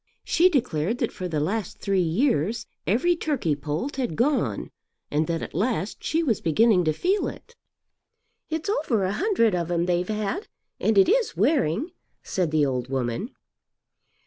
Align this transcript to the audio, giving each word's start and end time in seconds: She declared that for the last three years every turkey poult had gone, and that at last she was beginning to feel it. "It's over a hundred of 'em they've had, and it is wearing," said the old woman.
She 0.23 0.49
declared 0.49 0.97
that 0.97 1.11
for 1.11 1.27
the 1.27 1.39
last 1.39 1.77
three 1.77 2.01
years 2.01 2.65
every 2.87 3.15
turkey 3.15 3.53
poult 3.55 3.97
had 3.97 4.15
gone, 4.15 4.71
and 5.11 5.27
that 5.27 5.43
at 5.43 5.53
last 5.53 6.03
she 6.03 6.23
was 6.23 6.41
beginning 6.41 6.83
to 6.85 6.91
feel 6.91 7.27
it. 7.27 7.55
"It's 8.49 8.67
over 8.67 9.03
a 9.03 9.13
hundred 9.13 9.53
of 9.53 9.69
'em 9.69 9.85
they've 9.85 10.09
had, 10.09 10.47
and 10.79 10.97
it 10.97 11.07
is 11.07 11.37
wearing," 11.37 11.91
said 12.23 12.49
the 12.49 12.65
old 12.65 12.87
woman. 12.89 13.29